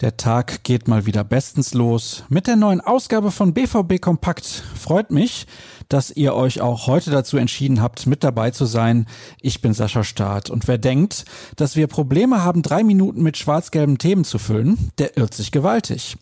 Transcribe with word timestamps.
Der 0.00 0.16
Tag 0.16 0.62
geht 0.62 0.86
mal 0.86 1.06
wieder 1.06 1.24
bestens 1.24 1.74
los 1.74 2.22
mit 2.28 2.46
der 2.46 2.54
neuen 2.54 2.80
Ausgabe 2.80 3.32
von 3.32 3.52
BVB 3.52 4.00
Kompakt. 4.00 4.46
Freut 4.46 5.10
mich, 5.10 5.48
dass 5.88 6.12
ihr 6.12 6.34
euch 6.34 6.60
auch 6.60 6.86
heute 6.86 7.10
dazu 7.10 7.36
entschieden 7.36 7.82
habt, 7.82 8.06
mit 8.06 8.22
dabei 8.22 8.52
zu 8.52 8.64
sein. 8.64 9.06
Ich 9.40 9.60
bin 9.60 9.74
Sascha 9.74 10.04
Staat 10.04 10.50
und 10.50 10.68
wer 10.68 10.78
denkt, 10.78 11.24
dass 11.56 11.74
wir 11.74 11.88
Probleme 11.88 12.44
haben, 12.44 12.62
drei 12.62 12.84
Minuten 12.84 13.22
mit 13.22 13.36
schwarz-gelben 13.36 13.98
Themen 13.98 14.24
zu 14.24 14.38
füllen, 14.38 14.92
der 14.98 15.16
irrt 15.16 15.34
sich 15.34 15.50
gewaltig. 15.50 16.16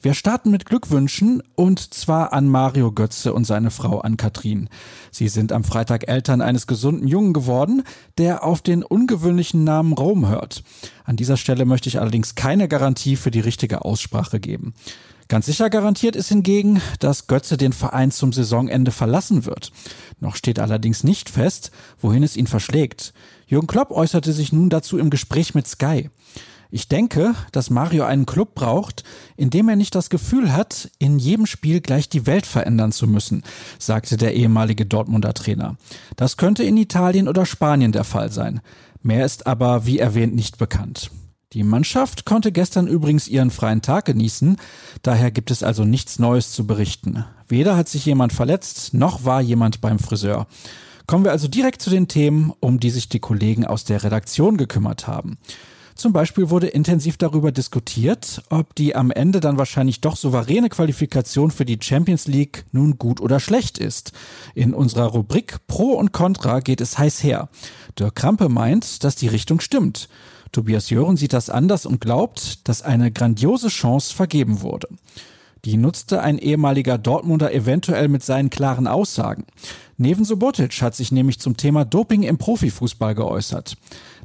Wir 0.00 0.14
starten 0.14 0.52
mit 0.52 0.64
Glückwünschen 0.64 1.42
und 1.56 1.92
zwar 1.92 2.32
an 2.32 2.48
Mario 2.48 2.92
Götze 2.92 3.34
und 3.34 3.44
seine 3.44 3.72
Frau 3.72 3.98
Ann-Kathrin. 3.98 4.68
Sie 5.10 5.26
sind 5.26 5.50
am 5.50 5.64
Freitag 5.64 6.06
Eltern 6.06 6.40
eines 6.40 6.68
gesunden 6.68 7.08
Jungen 7.08 7.32
geworden, 7.32 7.82
der 8.16 8.44
auf 8.44 8.62
den 8.62 8.84
ungewöhnlichen 8.84 9.64
Namen 9.64 9.94
Rom 9.94 10.28
hört. 10.28 10.62
An 11.04 11.16
dieser 11.16 11.36
Stelle 11.36 11.64
möchte 11.64 11.88
ich 11.88 11.98
allerdings 11.98 12.36
keine 12.36 12.68
Garantie 12.68 13.16
für 13.16 13.32
die 13.32 13.40
richtige 13.40 13.84
Aussprache 13.84 14.38
geben. 14.38 14.72
Ganz 15.26 15.46
sicher 15.46 15.68
garantiert 15.68 16.14
ist 16.14 16.28
hingegen, 16.28 16.80
dass 17.00 17.26
Götze 17.26 17.56
den 17.56 17.72
Verein 17.72 18.12
zum 18.12 18.32
Saisonende 18.32 18.92
verlassen 18.92 19.46
wird. 19.46 19.72
Noch 20.20 20.36
steht 20.36 20.60
allerdings 20.60 21.02
nicht 21.02 21.28
fest, 21.28 21.72
wohin 22.00 22.22
es 22.22 22.36
ihn 22.36 22.46
verschlägt. 22.46 23.12
Jürgen 23.46 23.66
Klopp 23.66 23.90
äußerte 23.90 24.32
sich 24.32 24.52
nun 24.52 24.70
dazu 24.70 24.96
im 24.96 25.10
Gespräch 25.10 25.54
mit 25.54 25.66
Sky. 25.66 26.08
Ich 26.70 26.88
denke, 26.88 27.34
dass 27.52 27.70
Mario 27.70 28.04
einen 28.04 28.26
Club 28.26 28.54
braucht, 28.54 29.02
in 29.36 29.48
dem 29.48 29.68
er 29.70 29.76
nicht 29.76 29.94
das 29.94 30.10
Gefühl 30.10 30.52
hat, 30.52 30.90
in 30.98 31.18
jedem 31.18 31.46
Spiel 31.46 31.80
gleich 31.80 32.10
die 32.10 32.26
Welt 32.26 32.44
verändern 32.44 32.92
zu 32.92 33.06
müssen, 33.06 33.42
sagte 33.78 34.18
der 34.18 34.34
ehemalige 34.34 34.84
Dortmunder 34.84 35.32
Trainer. 35.32 35.76
Das 36.16 36.36
könnte 36.36 36.64
in 36.64 36.76
Italien 36.76 37.26
oder 37.26 37.46
Spanien 37.46 37.92
der 37.92 38.04
Fall 38.04 38.30
sein. 38.30 38.60
Mehr 39.02 39.24
ist 39.24 39.46
aber, 39.46 39.86
wie 39.86 39.98
erwähnt, 39.98 40.34
nicht 40.34 40.58
bekannt. 40.58 41.10
Die 41.54 41.62
Mannschaft 41.62 42.26
konnte 42.26 42.52
gestern 42.52 42.86
übrigens 42.86 43.26
ihren 43.26 43.50
freien 43.50 43.80
Tag 43.80 44.04
genießen, 44.04 44.58
daher 45.00 45.30
gibt 45.30 45.50
es 45.50 45.62
also 45.62 45.86
nichts 45.86 46.18
Neues 46.18 46.52
zu 46.52 46.66
berichten. 46.66 47.24
Weder 47.48 47.78
hat 47.78 47.88
sich 47.88 48.04
jemand 48.04 48.34
verletzt, 48.34 48.92
noch 48.92 49.24
war 49.24 49.40
jemand 49.40 49.80
beim 49.80 49.98
Friseur. 49.98 50.46
Kommen 51.06 51.24
wir 51.24 51.32
also 51.32 51.48
direkt 51.48 51.80
zu 51.80 51.88
den 51.88 52.06
Themen, 52.06 52.52
um 52.60 52.80
die 52.80 52.90
sich 52.90 53.08
die 53.08 53.20
Kollegen 53.20 53.64
aus 53.64 53.84
der 53.84 54.04
Redaktion 54.04 54.58
gekümmert 54.58 55.06
haben. 55.06 55.38
Zum 55.98 56.12
Beispiel 56.12 56.48
wurde 56.48 56.68
intensiv 56.68 57.16
darüber 57.16 57.50
diskutiert, 57.50 58.44
ob 58.50 58.72
die 58.76 58.94
am 58.94 59.10
Ende 59.10 59.40
dann 59.40 59.58
wahrscheinlich 59.58 60.00
doch 60.00 60.14
souveräne 60.14 60.68
Qualifikation 60.68 61.50
für 61.50 61.64
die 61.64 61.76
Champions 61.82 62.28
League 62.28 62.66
nun 62.70 62.98
gut 62.98 63.20
oder 63.20 63.40
schlecht 63.40 63.78
ist. 63.78 64.12
In 64.54 64.74
unserer 64.74 65.06
Rubrik 65.06 65.56
Pro 65.66 65.94
und 65.94 66.12
Contra 66.12 66.60
geht 66.60 66.80
es 66.80 66.98
heiß 66.98 67.24
her. 67.24 67.48
Dirk 67.98 68.14
Krampe 68.14 68.48
meint, 68.48 69.02
dass 69.02 69.16
die 69.16 69.26
Richtung 69.26 69.58
stimmt. 69.58 70.08
Tobias 70.52 70.88
Jören 70.88 71.16
sieht 71.16 71.32
das 71.32 71.50
anders 71.50 71.84
und 71.84 72.00
glaubt, 72.00 72.68
dass 72.68 72.82
eine 72.82 73.10
grandiose 73.10 73.66
Chance 73.66 74.14
vergeben 74.14 74.60
wurde. 74.60 74.86
Die 75.64 75.76
nutzte 75.76 76.22
ein 76.22 76.38
ehemaliger 76.38 76.98
Dortmunder 76.98 77.52
eventuell 77.52 78.08
mit 78.08 78.22
seinen 78.22 78.50
klaren 78.50 78.86
Aussagen. 78.86 79.44
Neven 79.96 80.24
Subotic 80.24 80.80
hat 80.82 80.94
sich 80.94 81.10
nämlich 81.10 81.40
zum 81.40 81.56
Thema 81.56 81.84
Doping 81.84 82.22
im 82.22 82.38
Profifußball 82.38 83.14
geäußert. 83.14 83.76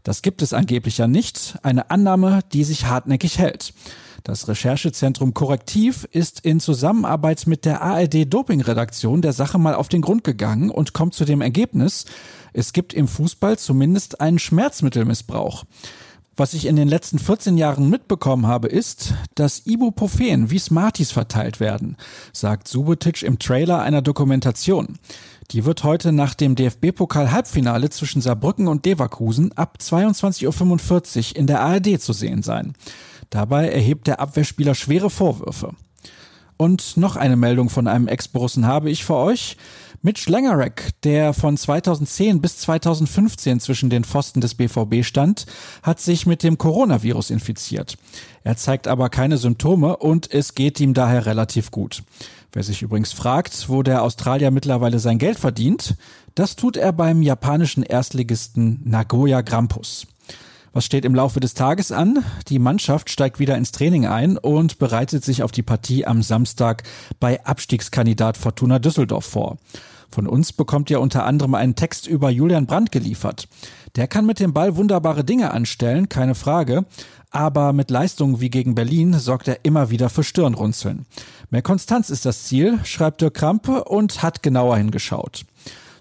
Das 0.03 0.21
gibt 0.21 0.41
es 0.41 0.53
angeblich 0.53 0.97
ja 0.97 1.07
nicht, 1.07 1.57
eine 1.63 1.89
Annahme, 1.89 2.41
die 2.51 2.63
sich 2.63 2.85
hartnäckig 2.85 3.39
hält. 3.39 3.73
Das 4.23 4.47
Recherchezentrum 4.47 5.33
Korrektiv 5.33 6.07
ist 6.11 6.41
in 6.41 6.61
Zusammenarbeit 6.61 7.45
mit 7.45 7.65
der 7.65 7.81
ARD 7.81 8.31
Doping-Redaktion 8.31 9.21
der 9.21 9.33
Sache 9.33 9.57
mal 9.57 9.75
auf 9.75 9.89
den 9.89 10.01
Grund 10.01 10.23
gegangen 10.23 10.69
und 10.69 10.93
kommt 10.93 11.13
zu 11.13 11.25
dem 11.25 11.41
Ergebnis, 11.41 12.05
es 12.53 12.71
gibt 12.71 12.93
im 12.93 13.07
Fußball 13.07 13.57
zumindest 13.57 14.21
einen 14.21 14.39
Schmerzmittelmissbrauch. 14.39 15.65
Was 16.35 16.55
ich 16.55 16.65
in 16.65 16.75
den 16.75 16.87
letzten 16.87 17.19
14 17.19 17.57
Jahren 17.57 17.91
mitbekommen 17.91 18.47
habe, 18.47 18.67
ist, 18.67 19.13
dass 19.35 19.67
Ibuprofen 19.67 20.49
wie 20.49 20.57
Smarties 20.57 21.11
verteilt 21.11 21.59
werden, 21.59 21.95
sagt 22.31 22.67
Subotic 22.67 23.21
im 23.21 23.37
Trailer 23.37 23.83
einer 23.83 24.01
Dokumentation. 24.01 24.97
Die 25.51 25.63
wird 25.63 25.83
heute 25.83 26.11
nach 26.11 26.33
dem 26.33 26.55
DFB-Pokal-Halbfinale 26.55 27.91
zwischen 27.91 28.21
Saarbrücken 28.21 28.67
und 28.67 28.83
Leverkusen 28.83 29.51
ab 29.55 29.77
22.45 29.79 31.31
Uhr 31.33 31.37
in 31.37 31.45
der 31.45 31.61
ARD 31.61 32.01
zu 32.01 32.13
sehen 32.13 32.41
sein. 32.41 32.73
Dabei 33.29 33.69
erhebt 33.69 34.07
der 34.07 34.19
Abwehrspieler 34.19 34.73
schwere 34.73 35.11
Vorwürfe. 35.11 35.75
Und 36.57 36.97
noch 36.97 37.15
eine 37.15 37.35
Meldung 37.35 37.69
von 37.69 37.87
einem 37.87 38.07
Ex-Borussen 38.07 38.65
habe 38.65 38.89
ich 38.89 39.05
für 39.05 39.15
euch. 39.15 39.57
Mitch 40.05 40.29
Langerek, 40.29 40.89
der 41.03 41.33
von 41.33 41.55
2010 41.55 42.41
bis 42.41 42.57
2015 42.57 43.61
zwischen 43.61 43.89
den 43.89 44.03
Pfosten 44.03 44.41
des 44.41 44.53
BVB 44.53 45.05
stand, 45.05 45.45
hat 45.81 46.01
sich 46.01 46.25
mit 46.25 46.43
dem 46.43 46.57
Coronavirus 46.57 47.29
infiziert. 47.29 47.97
Er 48.43 48.57
zeigt 48.57 48.89
aber 48.89 49.07
keine 49.07 49.37
Symptome 49.37 49.95
und 49.95 50.29
es 50.33 50.55
geht 50.55 50.81
ihm 50.81 50.93
daher 50.93 51.25
relativ 51.25 51.71
gut. 51.71 52.03
Wer 52.51 52.63
sich 52.63 52.81
übrigens 52.81 53.13
fragt, 53.13 53.69
wo 53.69 53.81
der 53.81 54.03
Australier 54.03 54.51
mittlerweile 54.51 54.99
sein 54.99 55.19
Geld 55.19 55.39
verdient, 55.39 55.95
das 56.35 56.57
tut 56.57 56.75
er 56.75 56.91
beim 56.91 57.21
japanischen 57.21 57.83
Erstligisten 57.83 58.81
Nagoya 58.83 59.39
Grampus. 59.39 60.07
Was 60.73 60.83
steht 60.83 61.05
im 61.05 61.15
Laufe 61.15 61.39
des 61.39 61.53
Tages 61.53 61.93
an? 61.93 62.25
Die 62.49 62.59
Mannschaft 62.59 63.09
steigt 63.09 63.39
wieder 63.39 63.55
ins 63.55 63.71
Training 63.71 64.05
ein 64.05 64.37
und 64.37 64.79
bereitet 64.79 65.23
sich 65.23 65.43
auf 65.43 65.53
die 65.53 65.63
Partie 65.63 66.05
am 66.05 66.23
Samstag 66.23 66.83
bei 67.21 67.45
Abstiegskandidat 67.45 68.35
Fortuna 68.35 68.79
Düsseldorf 68.79 69.23
vor. 69.23 69.59
Von 70.13 70.27
uns 70.27 70.53
bekommt 70.53 70.91
ihr 70.91 71.01
unter 71.01 71.25
anderem 71.25 71.55
einen 71.55 71.73
Text 71.73 72.05
über 72.05 72.29
Julian 72.29 72.67
Brandt 72.67 72.91
geliefert. 72.91 73.47
Der 73.95 74.05
kann 74.05 74.27
mit 74.27 74.39
dem 74.39 74.53
Ball 74.53 74.75
wunderbare 74.75 75.23
Dinge 75.23 75.49
anstellen, 75.49 76.07
keine 76.07 76.35
Frage, 76.35 76.85
aber 77.31 77.73
mit 77.73 77.89
Leistungen 77.89 78.39
wie 78.39 78.51
gegen 78.51 78.75
Berlin 78.75 79.17
sorgt 79.17 79.47
er 79.47 79.65
immer 79.65 79.89
wieder 79.89 80.11
für 80.11 80.23
Stirnrunzeln. 80.23 81.07
Mehr 81.49 81.63
Konstanz 81.63 82.11
ist 82.11 82.27
das 82.27 82.43
Ziel, 82.43 82.79
schreibt 82.83 83.21
Dirk 83.21 83.33
Krampe 83.33 83.85
und 83.85 84.21
hat 84.21 84.43
genauer 84.43 84.77
hingeschaut. 84.77 85.45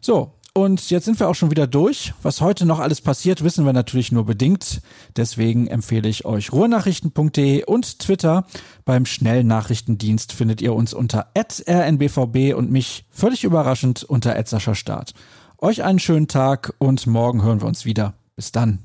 So, 0.02 0.32
und 0.54 0.90
jetzt 0.90 1.06
sind 1.06 1.18
wir 1.18 1.28
auch 1.28 1.34
schon 1.34 1.50
wieder 1.50 1.66
durch. 1.66 2.12
Was 2.22 2.42
heute 2.42 2.66
noch 2.66 2.78
alles 2.78 3.00
passiert, 3.00 3.42
wissen 3.42 3.64
wir 3.64 3.72
natürlich 3.72 4.12
nur 4.12 4.26
bedingt. 4.26 4.82
Deswegen 5.16 5.66
empfehle 5.66 6.08
ich 6.08 6.24
euch 6.26 6.52
ruhrnachrichten.de 6.52 7.64
und 7.64 7.98
Twitter. 7.98 8.44
Beim 8.84 9.06
Schnellnachrichtendienst 9.06 10.32
findet 10.32 10.60
ihr 10.60 10.74
uns 10.74 10.92
unter 10.92 11.28
rnbvb 11.36 12.54
und 12.54 12.70
mich 12.70 13.06
völlig 13.10 13.44
überraschend 13.44 14.04
unter 14.04 14.34
Start. 14.74 15.14
Euch 15.58 15.84
einen 15.84 15.98
schönen 15.98 16.28
Tag 16.28 16.74
und 16.78 17.06
morgen 17.06 17.42
hören 17.42 17.60
wir 17.60 17.68
uns 17.68 17.84
wieder. 17.84 18.14
Bis 18.36 18.52
dann. 18.52 18.80